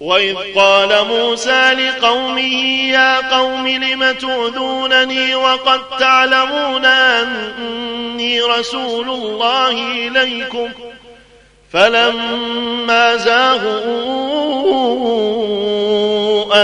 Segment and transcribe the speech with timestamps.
[0.00, 2.54] وإذ قال موسى لقومه
[2.90, 10.68] يا قوم لم تؤذونني وقد تعلمون أني رسول الله إليكم
[11.72, 13.90] فلما زاغوا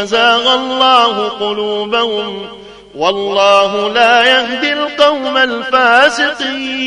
[0.02, 2.46] أزاغ الله قلوبهم
[2.94, 6.86] والله لا يهدي القوم الفاسقين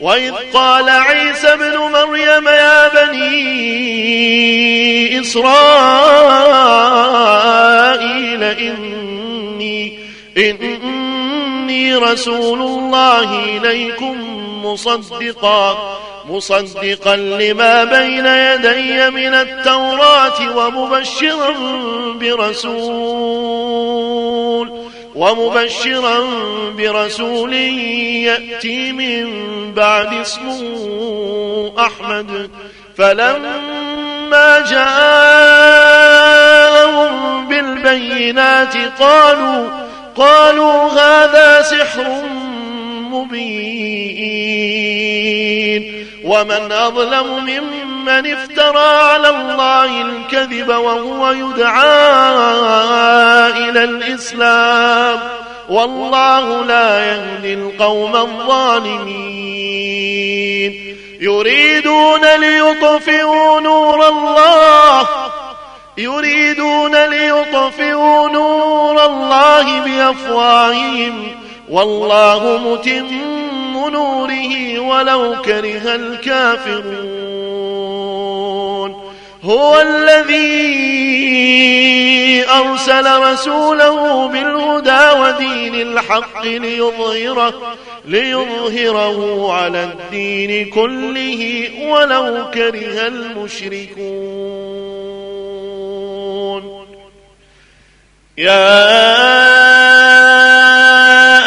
[0.00, 3.32] وإذ قال عيسى ابن مريم يا بني
[5.20, 6.42] إسرائيل
[8.42, 9.98] إني
[10.36, 14.16] إني رسول الله إليكم
[14.64, 21.52] مصدقا مصدقا لما بين يدي من التوراة ومبشرا
[22.20, 23.62] برسول.
[25.14, 26.20] ومبشرا
[26.76, 29.26] برسول يأتي من
[29.74, 30.62] بعد اسمه
[31.78, 32.50] أحمد.
[32.98, 35.02] فلما جاءهم
[37.48, 39.68] بالبينات قالوا
[40.16, 42.22] قالوا هذا سحر
[43.10, 43.92] مبين.
[46.24, 49.11] ومن أظلم ممن افترى
[49.84, 51.90] الله الكذب وهو يدعى
[53.50, 55.18] إلى الإسلام.
[55.68, 59.12] والله لا يهدي القوم الظالمين.
[61.20, 65.08] يريدون ليطفئوا نور الله.
[65.98, 71.28] يريدون ليطفئوا نور الله بأفواههم.
[71.70, 77.21] والله متم نوره ولو كره الكافرون.
[79.44, 81.32] هو الذي
[82.48, 94.42] أرسل رسوله بالهدى ودين الحق ليظهره, ليظهره على الدين كله ولو كره المشركون.
[98.38, 98.92] يا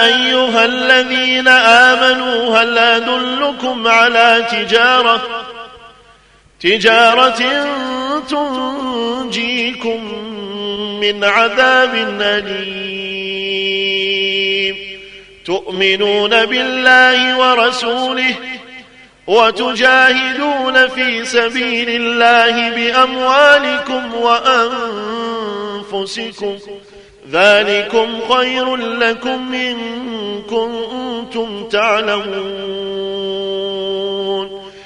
[0.06, 5.45] أيها الذين آمنوا هل أدلكم على تجارة؟
[6.66, 7.42] تجارة
[8.30, 10.00] تنجيكم
[11.02, 13.66] من عذاب أليم.
[15.46, 18.36] تؤمنون بالله ورسوله
[19.28, 24.16] وتجاهدون في سبيل الله بأموالكم
[25.92, 26.58] وأنفسكم.
[27.32, 29.78] ذلكم خير لكم إن
[30.50, 33.15] كنتم تعلمون.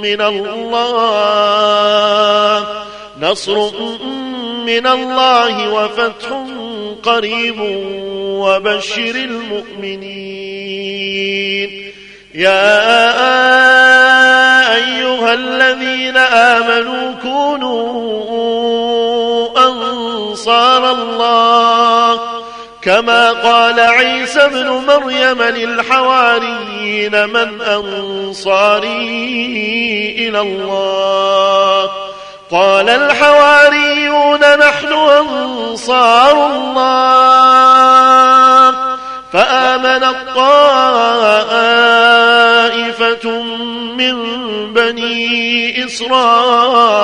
[0.00, 0.80] من الله.
[3.20, 3.70] نصر
[4.66, 6.28] من الله وفتح
[7.02, 7.60] قريب
[8.40, 10.20] وبشر المؤمنين.
[12.34, 13.59] يا
[23.00, 28.86] كما قال عيسى ابن مريم للحواريين من أنصاري
[30.18, 31.90] إلى الله.
[32.50, 37.30] قال الحواريون نحن أنصار الله.
[39.32, 40.44] فآمن الطائفة
[43.96, 44.16] من
[44.72, 47.00] بني إسرائيل.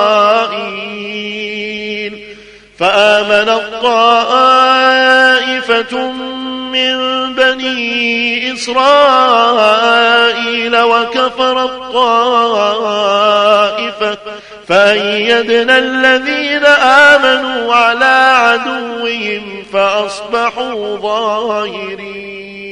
[2.79, 4.77] فآمن الطائفة
[6.71, 6.95] من
[7.35, 9.97] بني إسرائيل
[10.77, 12.97] وكفر الطائفة
[14.67, 16.65] فأيدنا الذين
[17.15, 22.66] آمنوا على عدوهم فأصبحوا ظاهرين.